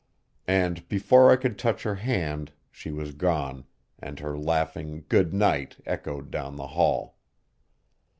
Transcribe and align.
And 0.47 0.87
before 0.89 1.29
I 1.29 1.35
could 1.35 1.59
touch 1.59 1.83
her 1.83 1.93
hand 1.93 2.53
she 2.71 2.89
was 2.89 3.13
gone, 3.13 3.65
and 3.99 4.17
her 4.19 4.35
laughing 4.35 5.05
"good 5.09 5.31
night" 5.31 5.77
echoed 5.85 6.31
down 6.31 6.55
the 6.55 6.69
hall. 6.73 7.17